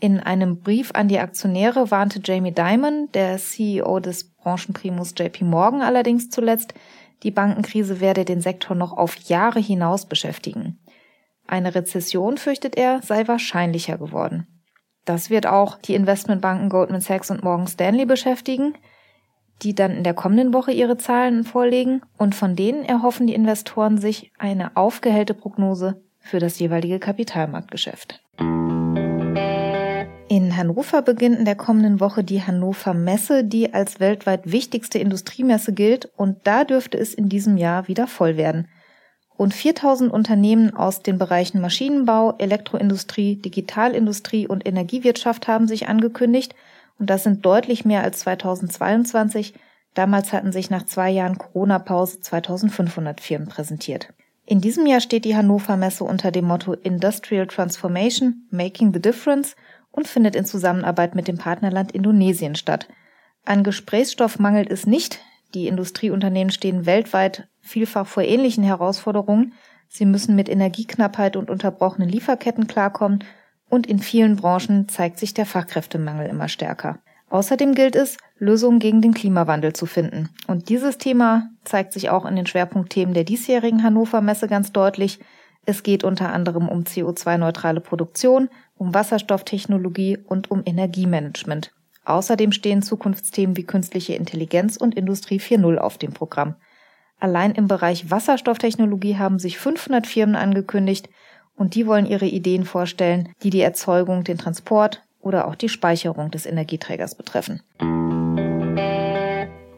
In 0.04 0.20
einem 0.20 0.60
Brief 0.60 0.90
an 0.92 1.08
die 1.08 1.18
Aktionäre 1.18 1.90
warnte 1.90 2.20
Jamie 2.22 2.52
Dimon, 2.52 3.08
der 3.14 3.38
CEO 3.38 4.00
des 4.00 4.24
Branchenprimus 4.34 5.14
JP 5.16 5.44
Morgan 5.46 5.80
allerdings 5.80 6.28
zuletzt, 6.28 6.74
die 7.22 7.30
Bankenkrise 7.30 8.00
werde 8.00 8.26
den 8.26 8.42
Sektor 8.42 8.76
noch 8.76 8.92
auf 8.92 9.16
Jahre 9.16 9.60
hinaus 9.60 10.04
beschäftigen. 10.04 10.78
Eine 11.46 11.74
Rezession, 11.74 12.36
fürchtet 12.36 12.76
er, 12.76 13.00
sei 13.00 13.26
wahrscheinlicher 13.26 13.96
geworden. 13.96 14.46
Das 15.06 15.30
wird 15.30 15.46
auch 15.46 15.78
die 15.78 15.94
Investmentbanken 15.94 16.68
Goldman 16.68 17.00
Sachs 17.00 17.30
und 17.30 17.42
Morgan 17.42 17.66
Stanley 17.66 18.04
beschäftigen, 18.04 18.74
die 19.62 19.74
dann 19.74 19.92
in 19.92 20.04
der 20.04 20.12
kommenden 20.12 20.52
Woche 20.52 20.72
ihre 20.72 20.98
Zahlen 20.98 21.44
vorlegen 21.44 22.02
und 22.18 22.34
von 22.34 22.56
denen 22.56 22.84
erhoffen 22.84 23.26
die 23.26 23.34
Investoren 23.34 23.96
sich 23.96 24.32
eine 24.36 24.76
aufgehellte 24.76 25.32
Prognose 25.32 26.02
für 26.18 26.40
das 26.40 26.58
jeweilige 26.58 26.98
Kapitalmarktgeschäft. 26.98 28.20
In 30.36 30.56
Hannover 30.56 31.00
beginnt 31.00 31.38
in 31.38 31.44
der 31.44 31.54
kommenden 31.54 32.00
Woche 32.00 32.24
die 32.24 32.42
Hannover 32.42 32.92
Messe, 32.92 33.44
die 33.44 33.72
als 33.72 34.00
weltweit 34.00 34.50
wichtigste 34.50 34.98
Industriemesse 34.98 35.72
gilt 35.72 36.06
und 36.16 36.38
da 36.42 36.64
dürfte 36.64 36.98
es 36.98 37.14
in 37.14 37.28
diesem 37.28 37.56
Jahr 37.56 37.86
wieder 37.86 38.08
voll 38.08 38.36
werden. 38.36 38.66
Rund 39.38 39.54
4000 39.54 40.12
Unternehmen 40.12 40.74
aus 40.74 41.02
den 41.04 41.18
Bereichen 41.18 41.60
Maschinenbau, 41.60 42.34
Elektroindustrie, 42.38 43.36
Digitalindustrie 43.36 44.48
und 44.48 44.66
Energiewirtschaft 44.66 45.46
haben 45.46 45.68
sich 45.68 45.86
angekündigt 45.86 46.56
und 46.98 47.10
das 47.10 47.22
sind 47.22 47.46
deutlich 47.46 47.84
mehr 47.84 48.02
als 48.02 48.18
2022. 48.18 49.54
Damals 49.94 50.32
hatten 50.32 50.50
sich 50.50 50.68
nach 50.68 50.84
zwei 50.84 51.10
Jahren 51.10 51.38
Corona-Pause 51.38 52.18
2500 52.18 53.20
Firmen 53.20 53.46
präsentiert. 53.46 54.12
In 54.46 54.60
diesem 54.60 54.84
Jahr 54.86 55.00
steht 55.00 55.26
die 55.26 55.36
Hannover 55.36 55.76
Messe 55.76 56.02
unter 56.02 56.32
dem 56.32 56.46
Motto 56.46 56.72
Industrial 56.72 57.46
Transformation, 57.46 58.48
Making 58.50 58.92
the 58.92 59.00
Difference– 59.00 59.54
und 59.94 60.08
findet 60.08 60.34
in 60.34 60.44
Zusammenarbeit 60.44 61.14
mit 61.14 61.28
dem 61.28 61.38
Partnerland 61.38 61.92
Indonesien 61.92 62.56
statt. 62.56 62.88
An 63.44 63.62
Gesprächsstoff 63.62 64.38
mangelt 64.38 64.70
es 64.70 64.86
nicht. 64.86 65.20
Die 65.54 65.68
Industrieunternehmen 65.68 66.50
stehen 66.50 66.84
weltweit 66.84 67.48
vielfach 67.60 68.06
vor 68.06 68.24
ähnlichen 68.24 68.64
Herausforderungen. 68.64 69.52
Sie 69.88 70.06
müssen 70.06 70.34
mit 70.34 70.48
Energieknappheit 70.48 71.36
und 71.36 71.50
unterbrochenen 71.50 72.08
Lieferketten 72.08 72.66
klarkommen 72.66 73.22
und 73.68 73.86
in 73.86 74.00
vielen 74.00 74.36
Branchen 74.36 74.88
zeigt 74.88 75.18
sich 75.18 75.34
der 75.34 75.46
Fachkräftemangel 75.46 76.28
immer 76.28 76.48
stärker. 76.48 76.98
Außerdem 77.30 77.74
gilt 77.74 77.96
es, 77.96 78.16
Lösungen 78.38 78.78
gegen 78.80 79.00
den 79.00 79.14
Klimawandel 79.14 79.72
zu 79.72 79.86
finden. 79.86 80.28
Und 80.46 80.68
dieses 80.68 80.98
Thema 80.98 81.50
zeigt 81.64 81.92
sich 81.92 82.10
auch 82.10 82.26
in 82.26 82.36
den 82.36 82.46
Schwerpunktthemen 82.46 83.14
der 83.14 83.24
diesjährigen 83.24 83.82
Hannover 83.82 84.20
Messe 84.20 84.48
ganz 84.48 84.72
deutlich. 84.72 85.20
Es 85.66 85.82
geht 85.82 86.04
unter 86.04 86.32
anderem 86.32 86.68
um 86.68 86.82
CO2-neutrale 86.82 87.80
Produktion, 87.80 88.48
um 88.76 88.94
Wasserstofftechnologie 88.94 90.18
und 90.18 90.50
um 90.50 90.62
Energiemanagement. 90.64 91.72
Außerdem 92.04 92.52
stehen 92.52 92.82
Zukunftsthemen 92.82 93.56
wie 93.56 93.64
künstliche 93.64 94.14
Intelligenz 94.14 94.76
und 94.76 94.94
Industrie 94.94 95.40
4.0 95.40 95.78
auf 95.78 95.98
dem 95.98 96.12
Programm. 96.12 96.56
Allein 97.18 97.52
im 97.52 97.68
Bereich 97.68 98.10
Wasserstofftechnologie 98.10 99.16
haben 99.16 99.38
sich 99.38 99.58
500 99.58 100.06
Firmen 100.06 100.36
angekündigt 100.36 101.08
und 101.56 101.74
die 101.74 101.86
wollen 101.86 102.06
ihre 102.06 102.26
Ideen 102.26 102.64
vorstellen, 102.64 103.30
die 103.42 103.50
die 103.50 103.60
Erzeugung, 103.60 104.24
den 104.24 104.38
Transport 104.38 105.02
oder 105.20 105.46
auch 105.48 105.54
die 105.54 105.68
Speicherung 105.68 106.30
des 106.30 106.44
Energieträgers 106.44 107.14
betreffen. 107.14 107.62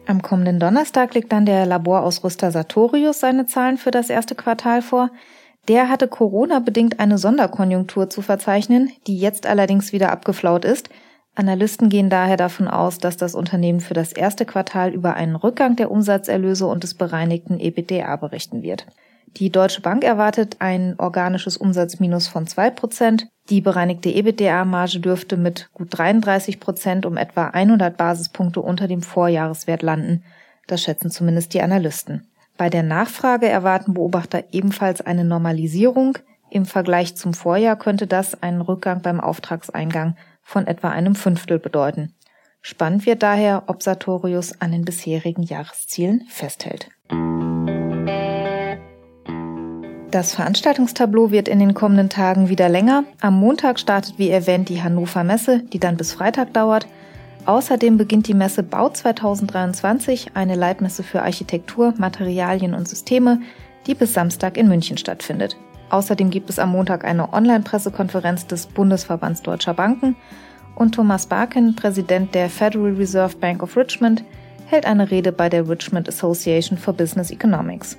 Am 0.07 0.21
kommenden 0.21 0.59
Donnerstag 0.59 1.13
legt 1.13 1.31
dann 1.31 1.45
der 1.45 1.65
Laborausrüster 1.65 2.51
Sartorius 2.51 3.19
seine 3.19 3.45
Zahlen 3.45 3.77
für 3.77 3.91
das 3.91 4.09
erste 4.09 4.35
Quartal 4.35 4.81
vor. 4.81 5.09
Der 5.67 5.89
hatte 5.89 6.07
Corona-bedingt 6.07 6.99
eine 6.99 7.17
Sonderkonjunktur 7.17 8.09
zu 8.09 8.21
verzeichnen, 8.21 8.91
die 9.05 9.17
jetzt 9.17 9.45
allerdings 9.45 9.91
wieder 9.91 10.11
abgeflaut 10.11 10.63
ist. 10.63 10.89
Analysten 11.35 11.89
gehen 11.89 12.09
daher 12.09 12.37
davon 12.37 12.67
aus, 12.67 12.97
dass 12.97 13.17
das 13.17 13.35
Unternehmen 13.35 13.81
für 13.81 13.93
das 13.93 14.13
erste 14.13 14.45
Quartal 14.45 14.93
über 14.93 15.15
einen 15.15 15.35
Rückgang 15.35 15.75
der 15.75 15.91
Umsatzerlöse 15.91 16.65
und 16.65 16.83
des 16.83 16.93
bereinigten 16.93 17.59
EBITDA 17.59 18.15
berichten 18.15 18.63
wird. 18.63 18.87
Die 19.35 19.51
Deutsche 19.51 19.81
Bank 19.81 20.03
erwartet 20.03 20.55
ein 20.59 20.95
organisches 20.97 21.57
Umsatzminus 21.57 22.27
von 22.27 22.47
zwei 22.47 22.71
Prozent. 22.71 23.27
Die 23.49 23.61
bereinigte 23.61 24.09
EBITDA-Marge 24.09 24.99
dürfte 24.99 25.37
mit 25.37 25.69
gut 25.73 25.89
33 25.91 26.59
Prozent 26.59 27.05
um 27.05 27.17
etwa 27.17 27.47
100 27.47 27.97
Basispunkte 27.97 28.61
unter 28.61 28.87
dem 28.87 29.01
Vorjahreswert 29.01 29.83
landen. 29.83 30.23
Das 30.65 30.81
schätzen 30.81 31.11
zumindest 31.11 31.53
die 31.53 31.61
Analysten. 31.61 32.25
Bei 32.57 32.69
der 32.69 32.83
Nachfrage 32.83 33.47
erwarten 33.47 33.93
Beobachter 33.93 34.43
ebenfalls 34.51 35.01
eine 35.01 35.23
Normalisierung. 35.23 36.17
Im 36.49 36.65
Vergleich 36.65 37.15
zum 37.15 37.33
Vorjahr 37.33 37.75
könnte 37.75 38.07
das 38.07 38.41
einen 38.41 38.61
Rückgang 38.61 39.01
beim 39.01 39.19
Auftragseingang 39.19 40.15
von 40.41 40.65
etwa 40.65 40.89
einem 40.89 41.13
Fünftel 41.13 41.59
bedeuten. 41.59 42.15
Spannend 42.61 43.05
wird 43.05 43.21
daher, 43.21 43.63
ob 43.67 43.83
Sartorius 43.83 44.59
an 44.59 44.71
den 44.71 44.85
bisherigen 44.85 45.43
Jahreszielen 45.43 46.25
festhält. 46.29 46.89
Das 50.09 50.33
Veranstaltungstableau 50.33 51.31
wird 51.31 51.47
in 51.47 51.59
den 51.59 51.73
kommenden 51.73 52.09
Tagen 52.09 52.49
wieder 52.49 52.69
länger. 52.69 53.03
Am 53.21 53.39
Montag 53.39 53.77
startet 53.77 54.17
wie 54.17 54.29
erwähnt 54.29 54.69
die 54.69 54.81
Hannover 54.81 55.23
Messe, 55.23 55.63
die 55.63 55.79
dann 55.79 55.97
bis 55.97 56.13
Freitag 56.13 56.53
dauert. 56.53 56.87
Außerdem 57.47 57.97
beginnt 57.97 58.27
die 58.27 58.33
Messe 58.33 58.61
Bau 58.61 58.89
2023, 58.89 60.31
eine 60.33 60.55
Leitmesse 60.55 61.01
für 61.01 61.21
Architektur, 61.21 61.93
Materialien 61.97 62.73
und 62.73 62.89
Systeme, 62.89 63.39
die 63.87 63.95
bis 63.95 64.13
Samstag 64.13 64.57
in 64.57 64.67
München 64.67 64.97
stattfindet. 64.97 65.55
Außerdem 65.89 66.29
gibt 66.29 66.49
es 66.49 66.59
am 66.59 66.73
Montag 66.73 67.05
eine 67.05 67.31
Online-Pressekonferenz 67.31 68.47
des 68.47 68.67
Bundesverbands 68.67 69.43
Deutscher 69.43 69.73
Banken 69.73 70.17
und 70.75 70.95
Thomas 70.95 71.25
Barkin, 71.25 71.73
Präsident 71.73 72.35
der 72.35 72.49
Federal 72.49 72.95
Reserve 72.95 73.37
Bank 73.37 73.63
of 73.63 73.77
Richmond, 73.77 74.25
hält 74.65 74.85
eine 74.85 75.09
Rede 75.09 75.31
bei 75.31 75.47
der 75.47 75.69
Richmond 75.69 76.09
Association 76.09 76.77
for 76.77 76.93
Business 76.93 77.31
Economics. 77.31 77.97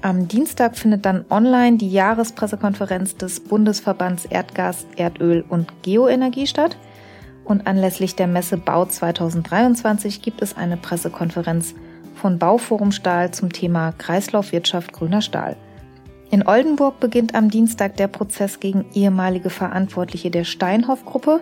Am 0.00 0.26
Dienstag 0.26 0.78
findet 0.78 1.04
dann 1.04 1.26
online 1.28 1.76
die 1.76 1.90
Jahrespressekonferenz 1.90 3.14
des 3.16 3.40
Bundesverbands 3.40 4.24
Erdgas, 4.24 4.86
Erdöl 4.96 5.44
und 5.50 5.70
Geoenergie 5.82 6.46
statt– 6.46 6.78
und 7.50 7.66
anlässlich 7.66 8.14
der 8.14 8.26
Messe 8.26 8.56
Bau 8.56 8.84
2023 8.86 10.22
gibt 10.22 10.40
es 10.40 10.56
eine 10.56 10.76
Pressekonferenz 10.76 11.74
von 12.14 12.38
Bauforum 12.38 12.92
Stahl 12.92 13.32
zum 13.32 13.52
Thema 13.52 13.92
Kreislaufwirtschaft 13.92 14.92
grüner 14.92 15.20
Stahl. 15.20 15.56
In 16.30 16.46
Oldenburg 16.46 17.00
beginnt 17.00 17.34
am 17.34 17.50
Dienstag 17.50 17.96
der 17.96 18.06
Prozess 18.06 18.60
gegen 18.60 18.84
ehemalige 18.94 19.50
Verantwortliche 19.50 20.30
der 20.30 20.44
Steinhoff-Gruppe 20.44 21.40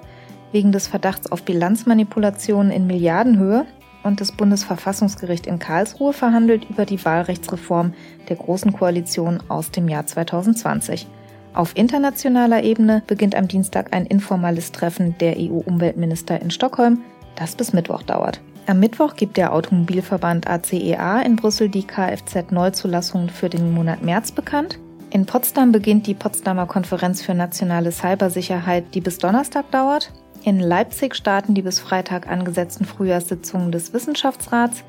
wegen 0.50 0.72
des 0.72 0.86
Verdachts 0.86 1.30
auf 1.30 1.42
Bilanzmanipulationen 1.42 2.72
in 2.72 2.86
Milliardenhöhe 2.86 3.66
und 4.02 4.22
das 4.22 4.32
Bundesverfassungsgericht 4.32 5.46
in 5.46 5.58
Karlsruhe 5.58 6.14
verhandelt 6.14 6.70
über 6.70 6.86
die 6.86 7.04
Wahlrechtsreform 7.04 7.92
der 8.30 8.36
Großen 8.36 8.72
Koalition 8.72 9.42
aus 9.48 9.70
dem 9.70 9.88
Jahr 9.88 10.06
2020. 10.06 11.06
Auf 11.54 11.76
internationaler 11.76 12.62
Ebene 12.62 13.02
beginnt 13.06 13.34
am 13.34 13.48
Dienstag 13.48 13.92
ein 13.92 14.06
informales 14.06 14.72
Treffen 14.72 15.16
der 15.18 15.36
EU-Umweltminister 15.38 16.40
in 16.40 16.50
Stockholm, 16.50 17.00
das 17.36 17.56
bis 17.56 17.72
Mittwoch 17.72 18.02
dauert. 18.02 18.40
Am 18.66 18.80
Mittwoch 18.80 19.16
gibt 19.16 19.38
der 19.38 19.54
Automobilverband 19.54 20.46
ACEA 20.46 21.22
e 21.22 21.24
in 21.24 21.36
Brüssel 21.36 21.70
die 21.70 21.86
Kfz-Neuzulassungen 21.86 23.30
für 23.30 23.48
den 23.48 23.72
Monat 23.72 24.02
März 24.02 24.30
bekannt. 24.30 24.78
In 25.10 25.24
Potsdam 25.24 25.72
beginnt 25.72 26.06
die 26.06 26.14
Potsdamer 26.14 26.66
Konferenz 26.66 27.22
für 27.22 27.34
nationale 27.34 27.92
Cybersicherheit, 27.92 28.94
die 28.94 29.00
bis 29.00 29.16
Donnerstag 29.16 29.70
dauert. 29.70 30.12
In 30.44 30.60
Leipzig 30.60 31.14
starten 31.14 31.54
die 31.54 31.62
bis 31.62 31.80
Freitag 31.80 32.28
angesetzten 32.28 32.84
Frühjahrssitzungen 32.84 33.72
des 33.72 33.94
Wissenschaftsrats 33.94 34.84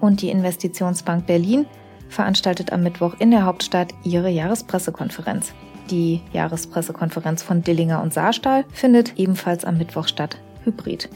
und 0.00 0.20
die 0.20 0.28
Investitionsbank 0.28 1.26
Berlin 1.26 1.64
veranstaltet 2.10 2.70
am 2.70 2.82
Mittwoch 2.82 3.14
in 3.18 3.30
der 3.30 3.46
Hauptstadt 3.46 3.94
ihre 4.04 4.28
Jahrespressekonferenz. 4.28 5.54
Die 5.90 6.20
Jahrespressekonferenz 6.32 7.42
von 7.42 7.62
Dillinger 7.62 8.02
und 8.02 8.14
Saarstahl 8.14 8.64
findet 8.72 9.18
ebenfalls 9.18 9.64
am 9.64 9.78
Mittwoch 9.78 10.08
statt, 10.08 10.38
hybrid. 10.64 11.08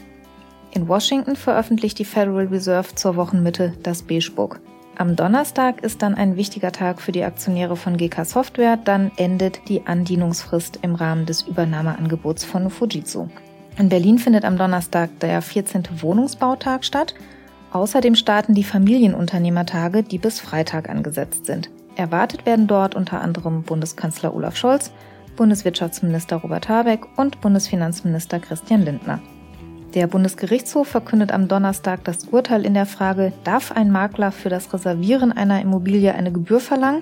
In 0.71 0.87
Washington 0.87 1.35
veröffentlicht 1.35 1.97
die 1.99 2.05
Federal 2.05 2.47
Reserve 2.47 2.93
zur 2.95 3.15
Wochenmitte 3.15 3.73
das 3.83 4.03
Beige-Book. 4.03 4.59
Am 4.97 5.15
Donnerstag 5.15 5.83
ist 5.83 6.01
dann 6.01 6.15
ein 6.15 6.37
wichtiger 6.37 6.71
Tag 6.71 7.01
für 7.01 7.11
die 7.11 7.23
Aktionäre 7.23 7.75
von 7.75 7.97
GK 7.97 8.25
Software, 8.25 8.77
dann 8.77 9.11
endet 9.17 9.69
die 9.69 9.85
Andienungsfrist 9.85 10.79
im 10.81 10.95
Rahmen 10.95 11.25
des 11.25 11.43
Übernahmeangebots 11.43 12.43
von 12.43 12.69
Fujitsu. 12.69 13.27
In 13.77 13.89
Berlin 13.89 14.17
findet 14.17 14.43
am 14.43 14.57
Donnerstag 14.57 15.19
der 15.19 15.41
14. 15.43 15.83
Wohnungsbautag 16.01 16.83
statt. 16.83 17.13
Außerdem 17.71 18.15
starten 18.15 18.55
die 18.55 18.63
Familienunternehmertage, 18.63 20.01
die 20.01 20.17
bis 20.17 20.39
Freitag 20.39 20.89
angesetzt 20.89 21.45
sind. 21.45 21.69
Erwartet 21.97 22.45
werden 22.45 22.67
dort 22.67 22.95
unter 22.95 23.21
anderem 23.21 23.63
Bundeskanzler 23.63 24.35
Olaf 24.35 24.55
Scholz, 24.55 24.91
Bundeswirtschaftsminister 25.35 26.37
Robert 26.37 26.69
Habeck 26.69 27.05
und 27.17 27.41
Bundesfinanzminister 27.41 28.39
Christian 28.39 28.83
Lindner. 28.83 29.19
Der 29.95 30.05
Bundesgerichtshof 30.05 30.87
verkündet 30.87 31.31
am 31.31 31.47
Donnerstag 31.47 32.03
das 32.03 32.25
Urteil 32.25 32.65
in 32.65 32.75
der 32.75 32.85
Frage, 32.85 33.33
darf 33.43 33.71
ein 33.71 33.89
Makler 33.89 34.31
für 34.31 34.49
das 34.49 34.71
Reservieren 34.73 35.31
einer 35.31 35.59
Immobilie 35.61 36.13
eine 36.13 36.31
Gebühr 36.31 36.59
verlangen? 36.59 37.01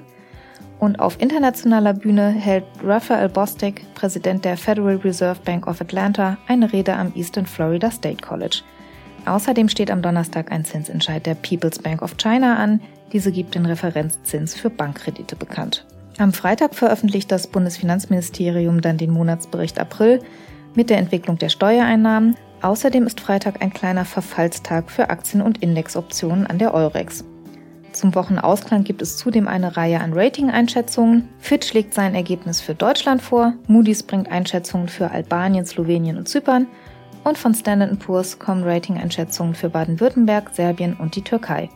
Und 0.79 0.99
auf 0.99 1.19
internationaler 1.21 1.93
Bühne 1.93 2.29
hält 2.29 2.65
Raphael 2.83 3.27
Bostic, 3.27 3.85
Präsident 3.95 4.45
der 4.45 4.55
Federal 4.55 4.97
Reserve 4.97 5.39
Bank 5.43 5.67
of 5.67 5.81
Atlanta, 5.81 6.37
eine 6.47 6.71
Rede 6.71 6.95
am 6.95 7.11
Eastern 7.15 7.45
Florida 7.45 7.91
State 7.91 8.21
College. 8.25 8.61
Außerdem 9.25 9.69
steht 9.69 9.91
am 9.91 10.01
Donnerstag 10.01 10.51
ein 10.51 10.65
Zinsentscheid 10.65 11.25
der 11.25 11.35
People's 11.35 11.79
Bank 11.79 12.01
of 12.01 12.17
China 12.17 12.57
an, 12.57 12.79
diese 13.11 13.31
gibt 13.31 13.55
den 13.55 13.65
Referenzzins 13.65 14.55
für 14.55 14.69
Bankkredite 14.69 15.35
bekannt. 15.35 15.85
Am 16.17 16.31
Freitag 16.31 16.75
veröffentlicht 16.75 17.31
das 17.31 17.47
Bundesfinanzministerium 17.47 18.81
dann 18.81 18.97
den 18.97 19.11
Monatsbericht 19.11 19.79
April 19.79 20.21
mit 20.75 20.89
der 20.89 20.97
Entwicklung 20.97 21.37
der 21.37 21.49
Steuereinnahmen. 21.49 22.35
Außerdem 22.61 23.05
ist 23.05 23.19
Freitag 23.19 23.61
ein 23.61 23.73
kleiner 23.73 24.05
Verfallstag 24.05 24.89
für 24.89 25.09
Aktien- 25.09 25.41
und 25.41 25.61
Indexoptionen 25.61 26.47
an 26.47 26.57
der 26.57 26.73
Eurex. 26.73 27.25
Zum 27.91 28.13
Wochenausklang 28.15 28.83
gibt 28.83 29.01
es 29.01 29.17
zudem 29.17 29.47
eine 29.47 29.77
Reihe 29.77 30.01
an 30.01 30.13
Rating-Einschätzungen. 30.13 31.29
Fitch 31.39 31.73
legt 31.73 31.93
sein 31.93 32.13
Ergebnis 32.13 32.59
für 32.59 32.75
Deutschland 32.75 33.21
vor, 33.21 33.53
Moody's 33.67 34.03
bringt 34.03 34.29
Einschätzungen 34.29 34.89
für 34.89 35.11
Albanien, 35.11 35.65
Slowenien 35.65 36.17
und 36.17 36.27
Zypern 36.27 36.67
Und 37.25 37.39
von 37.39 37.55
Standard 37.55 37.97
Poor's 37.97 38.37
kommen 38.37 38.63
Rating-Einschätzungen 38.63 39.55
für 39.55 39.69
Baden-Württemberg, 39.69 40.51
Serbien 40.53 40.93
und 40.93 41.15
die 41.15 41.23
Türkei. 41.23 41.69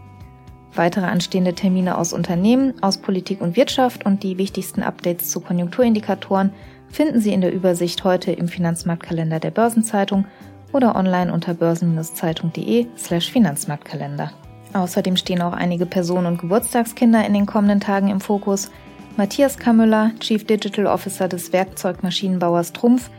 Weitere 0.75 1.07
anstehende 1.07 1.55
Termine 1.55 1.97
aus 1.97 2.13
Unternehmen, 2.13 2.75
aus 2.83 2.99
Politik 2.99 3.41
und 3.41 3.55
Wirtschaft 3.57 4.05
und 4.05 4.21
die 4.21 4.37
wichtigsten 4.37 4.83
Updates 4.83 5.31
zu 5.31 5.39
Konjunkturindikatoren 5.41 6.51
finden 6.91 7.19
Sie 7.19 7.33
in 7.33 7.41
der 7.41 7.51
Übersicht 7.51 8.03
heute 8.03 8.31
im 8.31 8.47
Finanzmarktkalender 8.47 9.39
der 9.39 9.49
Börsenzeitung 9.49 10.25
oder 10.71 10.95
online 10.95 11.33
unter 11.33 11.55
börsen-zeitung.de 11.55 12.85
slash 12.95 13.31
Finanzmarktkalender. 13.31 14.31
Außerdem 14.73 15.17
stehen 15.17 15.41
auch 15.41 15.53
einige 15.53 15.87
Personen- 15.87 16.27
und 16.27 16.41
Geburtstagskinder 16.41 17.25
in 17.25 17.33
den 17.33 17.47
kommenden 17.47 17.79
Tagen 17.79 18.09
im 18.09 18.21
Fokus. 18.21 18.69
Matthias 19.17 19.57
Kammüller, 19.57 20.11
Chief 20.19 20.45
Digital 20.45 20.85
Officer 20.85 21.27
des 21.27 21.51
Werkzeugmaschinenbauers 21.51 22.71
Trumpf, 22.71 23.09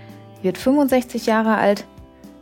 wird 0.42 0.58
65 0.58 1.26
Jahre 1.26 1.56
alt. 1.56 1.86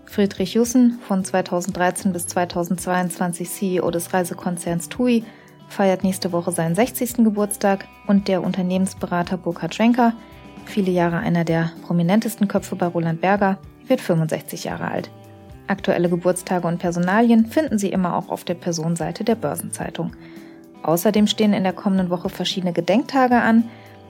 Friedrich 0.08 0.54
Jussen, 0.54 0.98
von 1.06 1.22
2013 1.22 2.12
bis 2.12 2.26
2022 2.26 3.48
CEO 3.48 3.90
des 3.90 4.12
Reisekonzerns 4.14 4.88
TUI, 4.88 5.22
feiert 5.68 6.02
nächste 6.02 6.32
Woche 6.32 6.50
seinen 6.50 6.74
60. 6.74 7.24
Geburtstag 7.24 7.86
und 8.06 8.26
der 8.26 8.42
Unternehmensberater 8.42 9.36
Burkhard 9.36 9.74
Schwenker, 9.74 10.14
viele 10.64 10.90
Jahre 10.90 11.18
einer 11.18 11.44
der 11.44 11.72
prominentesten 11.86 12.48
Köpfe 12.48 12.74
bei 12.74 12.86
Roland 12.86 13.20
Berger, 13.20 13.58
wird 13.86 14.00
65 14.00 14.64
Jahre 14.64 14.90
alt. 14.90 15.10
Aktuelle 15.66 16.08
Geburtstage 16.08 16.66
und 16.66 16.78
Personalien 16.78 17.44
finden 17.44 17.78
Sie 17.78 17.90
immer 17.90 18.16
auch 18.16 18.30
auf 18.30 18.44
der 18.44 18.54
Personenseite 18.54 19.24
der 19.24 19.34
Börsenzeitung. 19.34 20.12
Außerdem 20.82 21.26
stehen 21.26 21.52
in 21.52 21.64
der 21.64 21.74
kommenden 21.74 22.08
Woche 22.08 22.30
verschiedene 22.30 22.72
Gedenktage 22.72 23.36
an. 23.36 23.64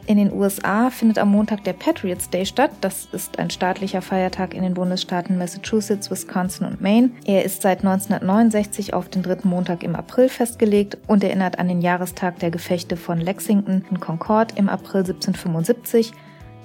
In 0.08 0.16
den 0.16 0.32
USA 0.32 0.88
findet 0.88 1.18
am 1.18 1.30
Montag 1.30 1.64
der 1.64 1.74
Patriots 1.74 2.30
Day 2.30 2.46
statt. 2.46 2.70
Das 2.80 3.06
ist 3.12 3.38
ein 3.38 3.50
staatlicher 3.50 4.00
Feiertag 4.00 4.54
in 4.54 4.62
den 4.62 4.72
Bundesstaaten 4.72 5.36
Massachusetts, 5.36 6.10
Wisconsin 6.10 6.66
und 6.66 6.80
Maine. 6.80 7.10
Er 7.26 7.44
ist 7.44 7.60
seit 7.60 7.80
1969 7.80 8.94
auf 8.94 9.10
den 9.10 9.22
dritten 9.22 9.50
Montag 9.50 9.82
im 9.82 9.94
April 9.94 10.30
festgelegt 10.30 10.96
und 11.08 11.22
erinnert 11.22 11.58
an 11.58 11.68
den 11.68 11.82
Jahrestag 11.82 12.38
der 12.38 12.50
Gefechte 12.50 12.96
von 12.96 13.18
Lexington 13.18 13.84
und 13.90 14.00
Concord 14.00 14.56
im 14.56 14.70
April 14.70 15.02
1775, 15.02 16.12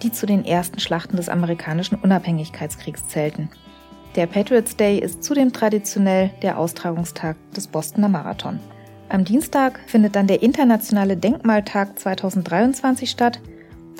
die 0.04 0.14
zu 0.14 0.26
den 0.26 0.46
ersten 0.46 0.80
Schlachten 0.80 1.18
des 1.18 1.28
amerikanischen 1.28 1.96
Unabhängigkeitskriegs 1.96 3.10
zählten. 3.10 3.50
Der 4.16 4.26
Patriots 4.26 4.78
Day 4.78 5.00
ist 5.00 5.22
zudem 5.22 5.52
traditionell 5.52 6.30
der 6.44 6.58
Austragungstag 6.58 7.36
des 7.52 7.68
Bostoner 7.68 8.08
Marathon. 8.08 8.62
Am 9.14 9.26
Dienstag 9.26 9.80
findet 9.86 10.16
dann 10.16 10.26
der 10.26 10.42
Internationale 10.42 11.16
Denkmaltag 11.16 12.00
2023 12.00 13.12
statt. 13.12 13.40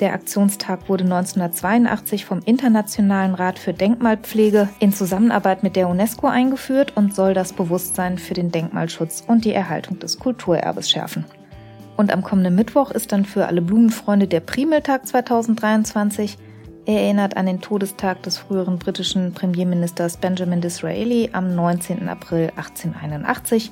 Der 0.00 0.12
Aktionstag 0.12 0.88
wurde 0.88 1.04
1982 1.04 2.24
vom 2.24 2.40
Internationalen 2.44 3.36
Rat 3.36 3.60
für 3.60 3.72
Denkmalpflege 3.72 4.68
in 4.80 4.92
Zusammenarbeit 4.92 5.62
mit 5.62 5.76
der 5.76 5.88
UNESCO 5.88 6.26
eingeführt 6.26 6.96
und 6.96 7.14
soll 7.14 7.32
das 7.32 7.52
Bewusstsein 7.52 8.18
für 8.18 8.34
den 8.34 8.50
Denkmalschutz 8.50 9.22
und 9.24 9.44
die 9.44 9.52
Erhaltung 9.52 10.00
des 10.00 10.18
Kulturerbes 10.18 10.90
schärfen. 10.90 11.24
Und 11.96 12.12
am 12.12 12.24
kommenden 12.24 12.56
Mittwoch 12.56 12.90
ist 12.90 13.12
dann 13.12 13.24
für 13.24 13.46
alle 13.46 13.62
Blumenfreunde 13.62 14.26
der 14.26 14.40
Primeltag 14.40 15.06
2023. 15.06 16.38
Er 16.86 17.02
erinnert 17.02 17.36
an 17.36 17.46
den 17.46 17.60
Todestag 17.60 18.24
des 18.24 18.36
früheren 18.38 18.80
britischen 18.80 19.32
Premierministers 19.32 20.16
Benjamin 20.16 20.60
Disraeli 20.60 21.30
am 21.32 21.54
19. 21.54 22.08
April 22.08 22.50
1881. 22.56 23.70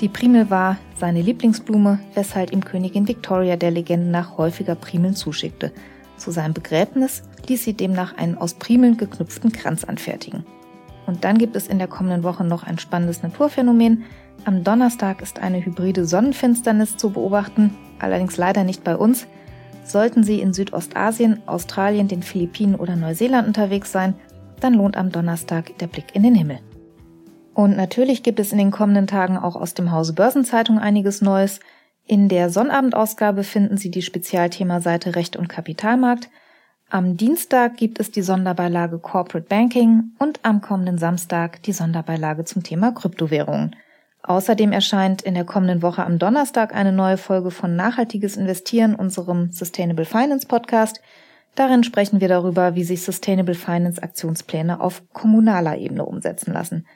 Die 0.00 0.08
Primel 0.08 0.50
war 0.50 0.78
seine 0.98 1.22
Lieblingsblume, 1.22 2.00
weshalb 2.14 2.52
ihm 2.52 2.64
Königin 2.64 3.06
Victoria 3.06 3.56
der 3.56 3.70
Legende 3.70 4.08
nach 4.08 4.36
häufiger 4.36 4.74
Primeln 4.74 5.14
zuschickte. 5.14 5.72
Zu 6.16 6.30
seinem 6.30 6.52
Begräbnis 6.52 7.22
ließ 7.48 7.64
sie 7.64 7.74
demnach 7.74 8.16
einen 8.16 8.36
aus 8.36 8.54
Primeln 8.54 8.96
geknüpften 8.96 9.52
Kranz 9.52 9.84
anfertigen. 9.84 10.44
Und 11.06 11.24
dann 11.24 11.38
gibt 11.38 11.54
es 11.54 11.68
in 11.68 11.78
der 11.78 11.86
kommenden 11.86 12.22
Woche 12.22 12.44
noch 12.44 12.64
ein 12.64 12.78
spannendes 12.78 13.22
Naturphänomen. 13.22 14.04
Am 14.44 14.64
Donnerstag 14.64 15.22
ist 15.22 15.38
eine 15.38 15.64
hybride 15.64 16.06
Sonnenfinsternis 16.06 16.96
zu 16.96 17.10
beobachten, 17.10 17.76
allerdings 17.98 18.36
leider 18.36 18.64
nicht 18.64 18.84
bei 18.84 18.96
uns. 18.96 19.26
Sollten 19.84 20.24
Sie 20.24 20.40
in 20.40 20.54
Südostasien, 20.54 21.42
Australien, 21.46 22.08
den 22.08 22.22
Philippinen 22.22 22.74
oder 22.74 22.96
Neuseeland 22.96 23.46
unterwegs 23.46 23.92
sein, 23.92 24.14
dann 24.60 24.74
lohnt 24.74 24.96
am 24.96 25.12
Donnerstag 25.12 25.76
der 25.78 25.88
Blick 25.88 26.14
in 26.14 26.22
den 26.22 26.34
Himmel. 26.34 26.60
Und 27.54 27.76
natürlich 27.76 28.24
gibt 28.24 28.40
es 28.40 28.50
in 28.50 28.58
den 28.58 28.72
kommenden 28.72 29.06
Tagen 29.06 29.38
auch 29.38 29.54
aus 29.54 29.74
dem 29.74 29.92
Hause 29.92 30.12
Börsenzeitung 30.12 30.78
einiges 30.78 31.22
Neues. 31.22 31.60
In 32.04 32.28
der 32.28 32.50
Sonnabendausgabe 32.50 33.44
finden 33.44 33.76
Sie 33.76 33.90
die 33.90 34.02
Spezialthemaseite 34.02 35.14
Recht 35.14 35.36
und 35.36 35.48
Kapitalmarkt. 35.48 36.28
Am 36.90 37.16
Dienstag 37.16 37.76
gibt 37.76 37.98
es 38.00 38.10
die 38.10 38.22
Sonderbeilage 38.22 38.98
Corporate 38.98 39.48
Banking 39.48 40.12
und 40.18 40.40
am 40.42 40.60
kommenden 40.60 40.98
Samstag 40.98 41.62
die 41.62 41.72
Sonderbeilage 41.72 42.44
zum 42.44 42.62
Thema 42.62 42.92
Kryptowährungen. 42.92 43.74
Außerdem 44.22 44.72
erscheint 44.72 45.22
in 45.22 45.34
der 45.34 45.44
kommenden 45.44 45.82
Woche 45.82 46.04
am 46.04 46.18
Donnerstag 46.18 46.74
eine 46.74 46.92
neue 46.92 47.18
Folge 47.18 47.50
von 47.50 47.76
Nachhaltiges 47.76 48.36
Investieren, 48.36 48.94
unserem 48.94 49.52
Sustainable 49.52 50.06
Finance 50.06 50.46
Podcast. 50.46 51.00
Darin 51.54 51.84
sprechen 51.84 52.20
wir 52.20 52.28
darüber, 52.28 52.74
wie 52.74 52.84
sich 52.84 53.02
Sustainable 53.02 53.54
Finance 53.54 54.02
Aktionspläne 54.02 54.80
auf 54.80 55.02
kommunaler 55.12 55.78
Ebene 55.78 56.04
umsetzen 56.04 56.52
lassen. 56.52 56.86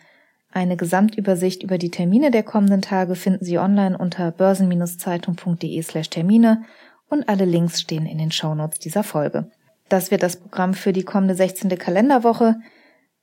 Eine 0.53 0.77
Gesamtübersicht 0.77 1.63
über 1.63 1.79
die 1.79 1.91
Termine 1.91 2.31
der 2.31 2.43
kommenden 2.43 2.83
Tage 2.83 3.15
finden 3.15 3.45
Sie 3.45 3.59
online 3.59 3.97
unter 3.97 4.31
börsen-zeitung.de 4.31 5.83
slash 5.83 6.11
Termine 6.11 6.63
und 7.09 7.29
alle 7.29 7.45
Links 7.45 7.81
stehen 7.81 8.07
in 8.07 8.19
den 8.19 8.31
Shownotes 8.31 8.79
dieser 8.79 9.03
Folge. 9.03 9.51
Das 9.89 10.11
wird 10.11 10.23
das 10.23 10.37
Programm 10.37 10.75
für 10.75 10.93
die 10.93 11.05
kommende 11.05 11.35
16. 11.35 11.71
Kalenderwoche. 11.79 12.57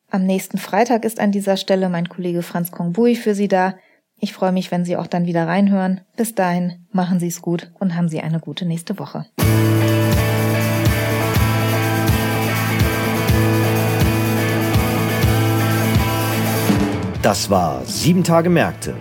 Am 0.09 0.25
nächsten 0.25 0.57
Freitag 0.57 1.03
ist 1.03 1.19
an 1.19 1.31
dieser 1.31 1.57
Stelle 1.57 1.89
mein 1.89 2.09
Kollege 2.09 2.41
Franz 2.41 2.71
Kongbui 2.71 3.15
für 3.15 3.35
Sie 3.35 3.47
da. 3.47 3.75
Ich 4.19 4.33
freue 4.33 4.51
mich, 4.51 4.71
wenn 4.71 4.85
Sie 4.85 4.95
auch 4.95 5.07
dann 5.07 5.25
wieder 5.25 5.47
reinhören. 5.47 6.01
Bis 6.15 6.35
dahin, 6.35 6.85
machen 6.91 7.19
Sie 7.19 7.27
es 7.27 7.41
gut 7.41 7.71
und 7.79 7.95
haben 7.95 8.07
Sie 8.07 8.21
eine 8.21 8.39
gute 8.39 8.65
nächste 8.65 8.97
Woche. 8.97 9.25
Das 17.25 17.49
war 17.49 17.83
Sieben 17.85 18.23
Tage 18.23 18.51
Märkte, 18.51 18.93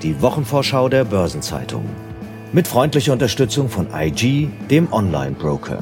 die 0.00 0.22
Wochenvorschau 0.22 0.88
der 0.88 1.04
Börsenzeitung. 1.04 1.84
Mit 2.52 2.68
freundlicher 2.68 3.12
Unterstützung 3.12 3.68
von 3.68 3.88
IG, 3.92 4.48
dem 4.70 4.92
Online-Broker. 4.92 5.78